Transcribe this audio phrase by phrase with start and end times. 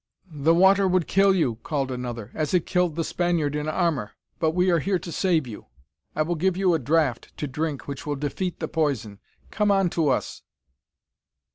[0.31, 4.13] "The water would kill you," called another, "as it killed the Spaniard in armor.
[4.39, 5.67] But we are here to save you.
[6.15, 9.19] I will give you a draught to drink which will defeat the poison.
[9.51, 10.41] Come on to us!"